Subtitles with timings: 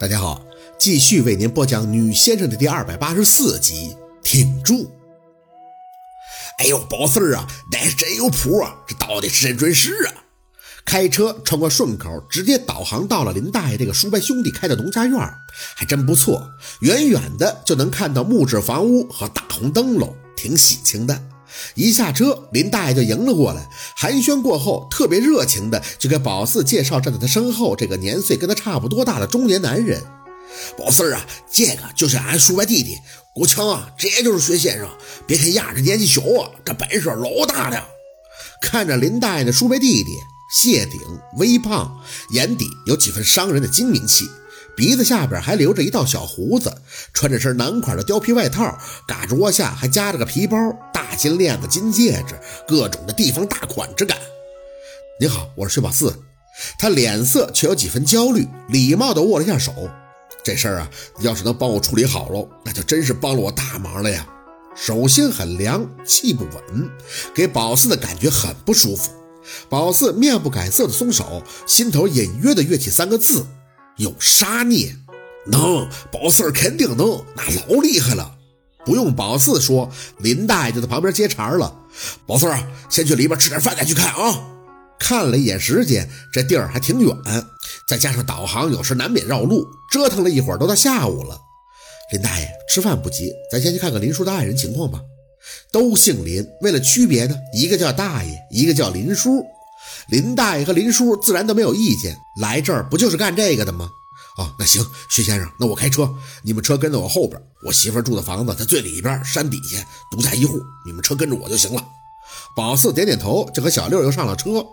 [0.00, 0.40] 大家好，
[0.78, 4.88] 继续为您播讲《女先生》的第二百八十四集，挺住！
[6.58, 10.14] 哎呦，宝四儿啊，那真有谱啊，这到底是真准时啊！
[10.84, 15.18] 开车穿过顺口，直接导航到了林大爷这个叔伯兄弟开的农家院，
[15.74, 21.20] 还真不错，远远的就能看到木质房屋和大红灯笼，挺喜庆的。
[21.74, 30.02] 一下车，林大爷就迎了过来，寒暄过后，特别热情的就给宝四介绍站在他身后这个年岁跟他差不多大的中年男人。
[30.76, 32.98] 宝四啊，这个就是俺叔伯弟弟
[33.34, 34.88] 郭强啊，这就是薛先生。
[35.26, 37.86] 别看丫这年纪小啊，这本事老大了。
[38.60, 40.10] 看着林大爷的叔伯弟弟，
[40.52, 41.00] 谢顶
[41.36, 44.26] 微胖，眼底有几分商人的精明气。
[44.78, 46.72] 鼻子下边还留着一道小胡子，
[47.12, 48.78] 穿着身男款的貂皮外套，
[49.08, 50.56] 嘎着窝下还夹着个皮包，
[50.94, 54.16] 大金链子、金戒指，各种的地方大款之感。
[55.18, 56.14] 你好，我是薛宝四。
[56.78, 59.90] 他脸色却有几分焦虑，礼貌地握了一下手。
[60.44, 60.88] 这事儿啊，
[61.22, 64.24] 要是能帮我处理好喽，那就真是帮了我大忙了呀。
[64.76, 66.88] 手心很凉，气不稳，
[67.34, 69.10] 给宝四的感觉很不舒服。
[69.68, 73.44] 宝四面不改色的松手，心头隐约的跃起三个字。
[73.98, 74.94] 有杀孽，
[75.46, 78.36] 能，宝四肯定能，那老厉害了。
[78.84, 81.76] 不用宝四说，林大爷就在旁边接茬了。
[82.24, 82.46] 宝四，
[82.88, 84.40] 先去里边吃点饭再去看啊。
[84.98, 87.14] 看了一眼时间，这地儿还挺远，
[87.88, 91.38] 再加上导航有时难免绕路，折腾了一会儿都到下午了。
[92.12, 95.00] 林大爷，吃饭不急，咱先去看看林叔的爱人情况吧。
[95.72, 99.44] 都姓林，为了区别呢，一个叫大爷，一个叫林叔。
[100.08, 103.90] 林大爷和林叔自然都没有意见，来这儿不就是干这个的吗？
[104.38, 106.08] 哦，那行，徐先生，那我开车，
[106.42, 107.40] 你们车跟在我后边。
[107.64, 111.84] 我媳妇住的房子在最里边山底下，独家一户，你们车跟着我就行了。
[112.56, 114.64] 宝四点点头，就和小六又上了车。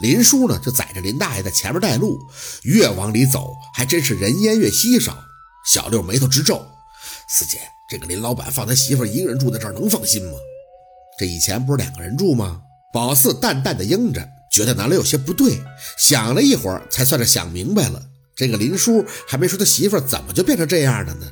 [0.00, 2.18] 林叔呢，就载着林大爷在前面带路。
[2.64, 5.16] 越往里走，还真是人烟越稀少。
[5.64, 6.66] 小六眉头直皱，
[7.28, 10.32] 四姐，这个林老板放他媳妇一个人住在这儿，能放心吗？
[11.18, 12.60] 这以前不是两个人住吗？
[12.92, 14.28] 宝四淡淡的应着。
[14.52, 15.58] 觉得哪里有些不对，
[15.96, 18.02] 想了一会儿，才算是想明白了。
[18.36, 21.26] 这个林叔还没说他媳妇怎么就变成这样的呢？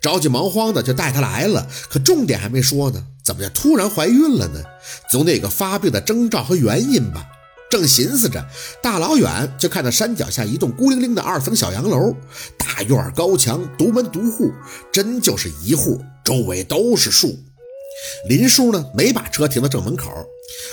[0.00, 4.60] 着急忙慌的就带他来了，可重点还没说呢，怎么就突然怀孕了呢？
[5.08, 7.24] 总得有个发病的征兆和原因吧。
[7.70, 8.44] 正寻思着，
[8.82, 12.14] 大老远就看到山脚下一栋孤零零的二层小洋楼，
[12.58, 14.52] 大院高墙，独门独户，
[14.92, 17.36] 真就是一户，周围都是树。
[18.28, 20.10] 林叔呢，没把车停到正门口，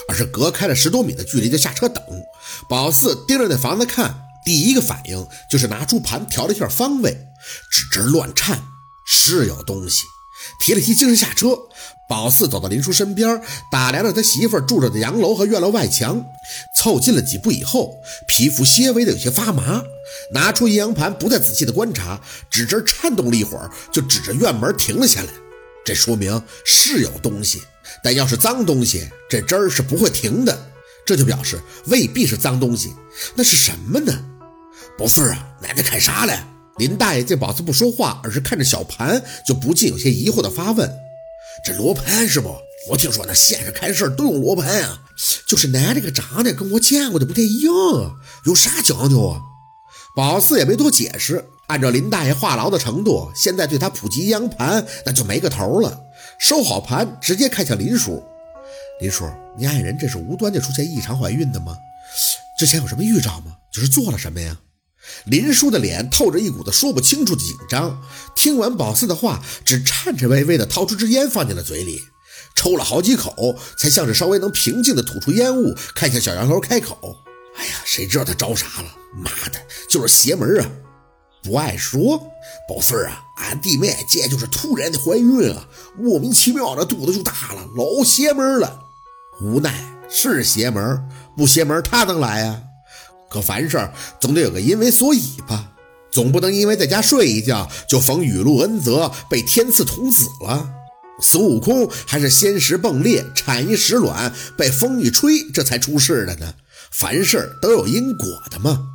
[0.07, 2.03] 而是隔开了十多米的距离就下车等。
[2.69, 7.27] 宝四盯着那房子看，第一个反应就是拿出盘调了一下方位，
[7.71, 8.63] 指针乱颤，
[9.05, 10.03] 是有东西。
[10.59, 11.55] 提了提精神下车，
[12.09, 16.25] 宝四走到林叔身边，打量着他媳妇住着的洋楼和院楼外墙，
[16.75, 17.93] 凑近了几步以后，
[18.27, 19.83] 皮肤些微的有些发麻，
[20.33, 25.29] 拿出阴阳盘，不再仔细的观察，指针颤动了一会儿，就指着院门停了下来。
[25.85, 27.61] 这说明是有东西，
[28.03, 30.67] 但要是脏东西，这针儿是不会停的。
[31.05, 32.93] 这就表示未必是脏东西，
[33.35, 34.13] 那是什么呢？
[34.97, 36.39] 宝四啊，奶奶看啥嘞？
[36.77, 40.89] 林大爷见宝四不说话，而是看着小盘，就不禁有些疑惑的发问
[41.65, 42.55] ：“这罗盘是不？
[42.89, 45.01] 我听说那县上看事都用罗盘啊，
[45.45, 48.11] 就是奶奶个长得跟我见过的不太一样啊，
[48.45, 49.41] 有啥讲究啊？”
[50.15, 51.45] 宝四也没多解释。
[51.67, 55.99] 按照林大爷话痨的程度，现在对他普及阴阳盘那就没个头了。
[56.41, 58.21] 收好盘，直接看向林叔。
[58.99, 61.77] 林叔，你爱人这是无端就出现异常怀孕的吗？
[62.57, 63.55] 之前有什么预兆吗？
[63.71, 64.57] 就是做了什么呀？
[65.25, 68.01] 林叔的脸透着一股子说不清楚的紧张。
[68.35, 72.01] 听完宝四的话，只颤颤巍巍地掏出支烟放进了嘴里，
[72.55, 77.17] 抽了好几口，才像是稍微能平静地吐出烟雾，看向小洋楼开口
[77.55, 78.95] ：“哎呀，谁知道他招啥了？
[79.13, 80.67] 妈的，就是邪门啊！”
[81.43, 82.17] 不爱说，
[82.67, 88.79] 宝四儿啊，俺弟妹这就是突然的怀孕啊，莫名其妙的肚子就大了，老邪门了。
[89.41, 89.73] 无奈
[90.07, 92.61] 是邪门，不邪门他能来啊？
[93.29, 95.71] 可凡事总得有个因为所以吧，
[96.11, 100.69] 总不能因为在家睡一觉就逢雨露恩泽，被天赐童子了。
[101.21, 106.53] 孙悟空还是仙石迸裂，产一石卵，被风一吹，这才出事的呢。
[106.91, 108.90] 凡事都有因果的嘛。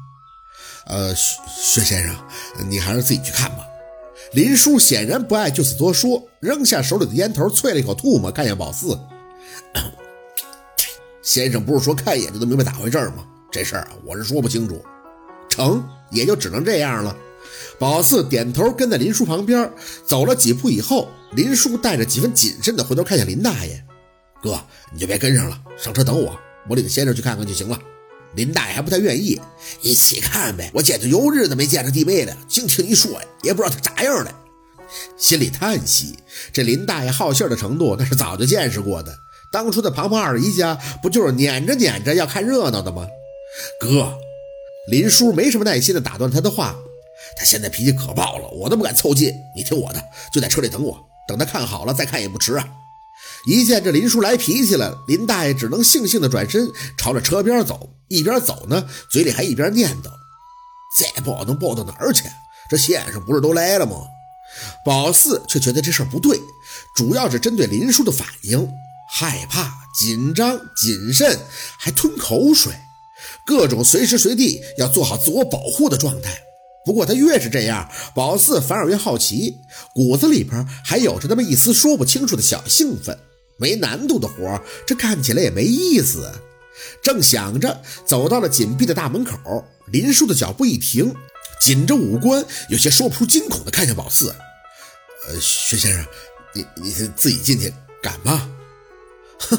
[0.87, 2.17] 呃，薛薛先生，
[2.69, 3.67] 你还是自己去看吧。
[4.33, 8.99] 林叔显然不爱就此多说，扔下手里的烟头，啐了一口唾沫，看向宝四。
[11.23, 13.27] 先生不是说看一眼就能明白咋回事吗？
[13.51, 14.85] 这事儿啊，我是说不清楚。
[15.49, 17.17] 成，也就只能这样了。
[17.79, 19.71] 宝四点头，跟在林叔旁边
[20.07, 23.85] 走了几步以后，林叔带着几分谨慎的回头看向林大爷
[24.43, 24.61] ：“哥，
[24.93, 27.79] 你就别跟上了，上车等我，我领先生去看看就行了。”
[28.37, 29.41] 林大爷还不太愿意，
[29.81, 30.71] 一起看呗。
[30.75, 34.33] 我简直有日子没见着弟妹了，净听你说，也不知道她咋样了。
[35.17, 36.17] 心里叹息，
[36.53, 39.19] 这林大爷好信的程度，那是早就见识过的。
[39.51, 43.07] 当初的庞庞二姨家不就是撵着撵着要看热闹的吗？
[43.81, 44.17] 哥，
[44.89, 46.77] 林叔没什么耐心的打断他的话。
[47.39, 49.35] 他现在脾气可爆了，我都不敢凑近。
[49.57, 52.69] 你听我的，就在车里等我，等他看好了再看也不迟啊。
[53.47, 60.11] 一见这林叔来脾气了，林大爷只能悻悻的转身朝着车边走，一边走呢，嘴里还一边念叨
[60.99, 62.25] ：“再抱能抱到哪儿去？
[62.69, 63.97] 这先生不是都来了吗？”
[64.85, 66.41] 宝四却觉得这事儿不对，
[66.97, 68.69] 主要是针对林叔的反应，
[69.09, 71.39] 害怕、紧张、谨慎，
[71.79, 72.73] 还吞口水，
[73.47, 76.37] 各种随时随地要做好自我保护的状态。
[76.85, 79.55] 不过他越是这样，宝四反而越好奇，
[79.95, 83.17] 骨子里边还有着那么一丝说不清楚的小兴奋。
[83.57, 86.31] 没难度的活，这干起来也没意思。
[87.03, 91.15] 正想着，走到了紧闭的大门口，林叔的脚步一停，
[91.61, 94.35] 紧着五官，有些说不出惊恐的看向宝四
[95.27, 96.07] ：“呃，薛先生，
[96.55, 97.73] 你你自己进去
[98.03, 98.51] 敢吗
[99.41, 99.59] ？”“哼，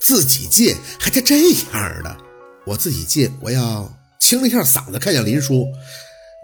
[0.00, 2.16] 自己进还带这样的？
[2.66, 5.66] 我自己进，我要清了一下嗓子，看向林叔。”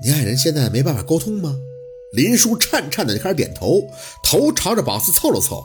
[0.05, 1.55] 你爱人现在没办法沟通吗？
[2.13, 3.83] 林叔颤颤的就开始点头，
[4.23, 5.65] 头朝着宝四凑了凑。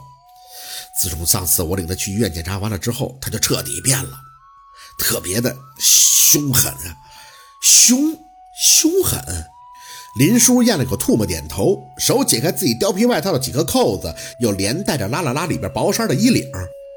[1.00, 4.20] 自从上次我领他去医院检查完了之后，他就彻底变了，
[4.98, 6.98] 特别的凶狠啊，
[7.62, 8.18] 凶
[8.60, 9.22] 凶狠。
[10.18, 16.44] 林叔咽了口唾沫，点头，手解开自己貂皮外套的几个扣子，又连带着拉了拉里边薄衫的衣领，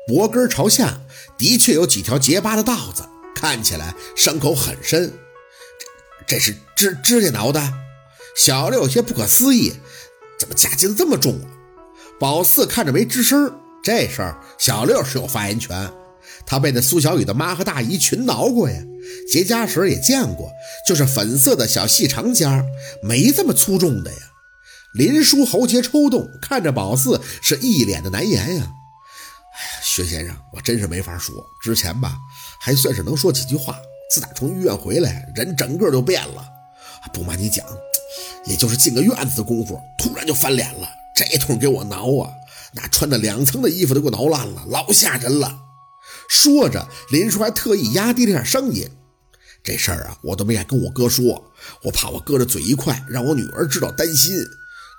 [0.07, 0.99] 脖根朝下
[1.37, 5.13] 的确有几条结疤的道子，看起来伤口很深。
[6.27, 7.71] 这这是指指甲挠的，
[8.35, 9.75] 小六有些不可思议，
[10.39, 11.45] 怎么夹击的这么重啊？
[12.19, 15.91] 宝四看着没吱声，这事儿小六是有发言权，
[16.47, 18.81] 他被那苏小雨的妈和大姨群挠过呀，
[19.29, 20.49] 结痂时也见过，
[20.87, 22.65] 就是粉色的小细长痂，
[23.03, 24.19] 没这么粗重的呀。
[24.95, 28.63] 林叔喉结抽动，看着宝四是一脸的难言呀。
[28.63, 32.17] 哎呀，薛先生，我真是没法说，之前吧
[32.61, 33.77] 还算是能说几句话。
[34.15, 36.45] 自打从医院回来，人整个就变了。
[37.13, 37.67] 不瞒你讲，
[38.47, 40.89] 也就是进个院子的功夫，突然就翻脸了。
[41.13, 42.31] 这通给我挠啊，
[42.75, 45.61] 那穿的两层的衣服都给我挠烂了，老吓人了。
[46.29, 48.89] 说着，林叔还特意压低了点声音
[49.63, 51.53] ：“这事儿啊，我都没敢跟我哥说，
[51.83, 54.35] 我怕我哥这嘴一快，让我女儿知道担心。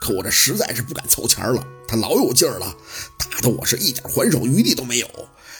[0.01, 2.75] 可我这实在是不敢凑钱了，他老有劲儿了，
[3.17, 5.07] 打得我是一点还手余地都没有。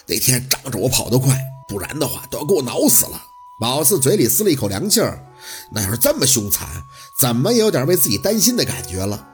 [0.07, 1.38] 那天仗着我跑得快，
[1.69, 3.22] 不然的话都要给我挠死了。”
[3.60, 5.24] 宝四嘴里撕了一口凉气儿，
[5.72, 6.68] 那要是这么凶残，
[7.16, 9.28] 怎么也有点为自己担心的感觉了。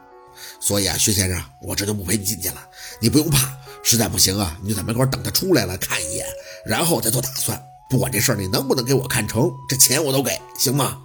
[0.59, 2.55] 所以啊，薛先生，我这就不陪你进去了。
[2.99, 3.51] 你不用怕，
[3.83, 6.25] 实在不行啊，你就在门口等他出来了看一眼，
[6.65, 7.61] 然后再做打算。
[7.89, 10.97] 不管这事儿你能不能给我看成，这钱我都给，行吗？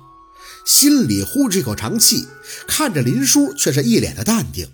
[0.66, 2.26] 心里呼出一口长气，
[2.66, 4.68] 看着林叔却是一脸的淡定。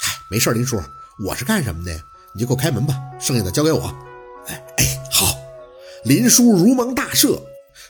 [0.00, 0.82] 嗨，没事，林叔，
[1.26, 1.92] 我是干什么的？
[2.34, 3.94] 你就给我开门吧，剩下的交给我。
[4.46, 4.98] 哎哎。
[5.14, 5.36] 好
[6.04, 7.38] 林叔如蒙大赦，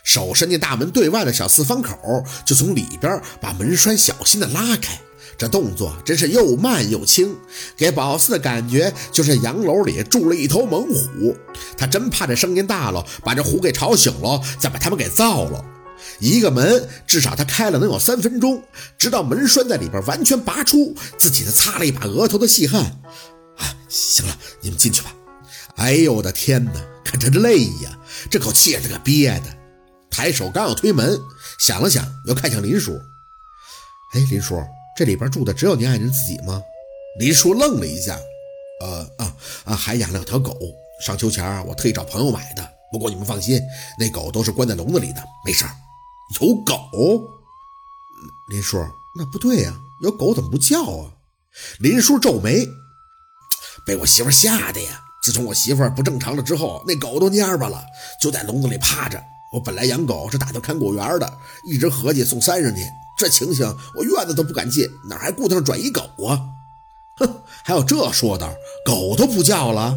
[0.03, 1.97] 手伸进大门对外的小四方口，
[2.45, 4.99] 就从里边把门栓小心的拉开。
[5.37, 7.35] 这动作真是又慢又轻，
[7.75, 11.35] 给宝四的感觉就是洋楼里住了一头猛虎。
[11.77, 15.65] 他真怕这声音大了，把这虎给吵醒了，再把他们给造了。
[16.19, 18.61] 一个门至少他开了能有三分钟，
[18.97, 22.81] 直到门栓在里边完全拔出，自己才擦了一把额头的细汗。
[23.57, 25.13] 啊，行了，你们进去吧。
[25.77, 27.97] 哎呦我的天哪，看这累呀！
[28.29, 29.55] 这口气也是个憋的，
[30.11, 31.19] 抬手刚要推门，
[31.57, 32.99] 想了想，又看向林叔。
[34.13, 34.61] 哎，林叔，
[34.95, 36.61] 这里边住的只有您爱人自己吗？
[37.19, 38.19] 林叔愣了一下，
[38.81, 39.35] 呃啊
[39.65, 40.55] 啊，还养了条狗。
[41.01, 42.69] 上秋前我特意找朋友买的。
[42.91, 43.59] 不过你们放心，
[43.97, 45.71] 那狗都是关在笼子里的，没事儿。
[46.39, 46.75] 有狗？
[48.49, 48.77] 林叔，
[49.15, 51.11] 那不对呀，有狗怎么不叫啊？
[51.79, 52.67] 林叔皱眉，
[53.85, 55.01] 被我媳妇吓的呀。
[55.23, 57.83] 自从我媳妇不正常了之后，那狗都蔫巴了，
[58.21, 59.19] 就在笼子里趴着。
[59.53, 62.81] 我本来养狗是打算看果园的，一直合计送山上去。
[63.23, 63.65] 这情形，
[63.95, 66.37] 我院子都不敢进，哪还顾得上转移狗啊？
[67.19, 68.53] 哼，还有这说道，
[68.85, 69.95] 狗都不叫了。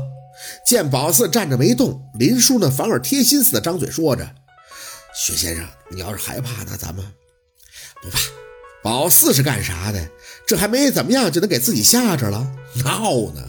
[0.65, 4.25] 见宝四站着没动，林叔呢反而贴心似的张嘴说着
[5.13, 7.05] ：“薛先生，你要是害怕呢，咱们
[8.01, 8.21] 不怕。
[8.81, 10.09] 宝四是干啥的？
[10.47, 12.47] 这还没怎么样，就能给自己吓着了？
[12.85, 13.43] 闹呢！”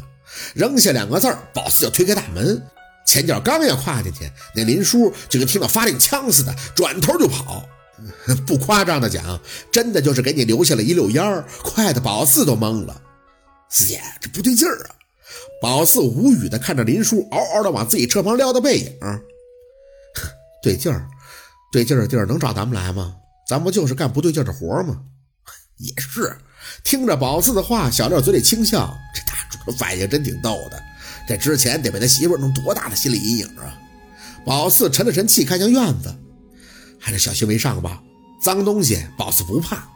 [0.56, 2.60] 扔下两个字儿，宝四就推开大门，
[3.06, 7.64] 前脚刚要跨进去，那林叔就跟听到发令枪似的，转头就跑。
[8.46, 9.40] 不夸张的讲，
[9.72, 13.02] 真的就是给你留下了一溜烟儿，快的宝四都懵了。
[13.70, 14.96] 四爷，这不对劲儿啊！
[15.62, 18.92] 宝四无语的看着林叔嗷嗷的往自己车旁撩的背影，
[20.64, 21.08] 对劲儿，
[21.72, 23.16] 对劲的地儿能找咱们来吗？
[23.48, 25.02] 咱不就是干不对劲的活吗？
[25.78, 26.36] 也是。
[26.84, 30.82] 听着宝四的话，小六嘴里轻笑，这大主反应真挺逗的。
[31.28, 33.78] 这之前得被他媳妇弄多大的心理阴影啊！
[34.46, 36.14] 宝四沉了沉气，看向院子，
[37.00, 38.02] 还是小心为上吧。
[38.42, 39.88] 脏东西，宝四不怕。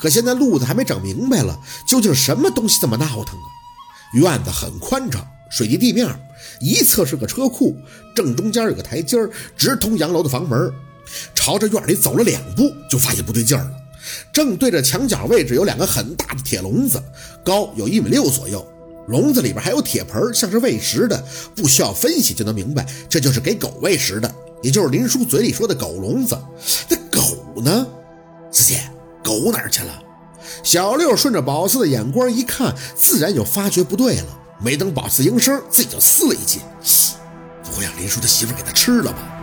[0.00, 3.46] 可现在路子还没整明白了，究竟什么东西这么闹腾啊？
[4.14, 6.08] 院子很宽敞，水泥地面，
[6.60, 7.76] 一侧是个车库，
[8.16, 9.18] 正中间有个台阶
[9.56, 10.72] 直通洋楼的房门。
[11.34, 13.70] 朝着院里走了两步，就发现不对劲了。
[14.32, 17.02] 正对着墙角位置有两个很大的铁笼子，
[17.44, 18.66] 高有一米六左右。
[19.08, 21.22] 笼子里边还有铁盆，像是喂食的。
[21.54, 26.38] 不需要分析就能明白，这就是给狗喂食的，也就是林叔嘴里说的狗笼子。
[26.88, 27.86] 那狗呢？
[28.50, 28.80] 四姐，
[29.22, 30.02] 狗哪儿去了？
[30.62, 34.26] 小六顺着宝四的眼光一看，自然就发觉不对了。
[34.62, 36.60] 没等宝四应声，自己就撕了一气
[37.64, 39.36] ：“不会让林叔的媳妇给他吃了吧？”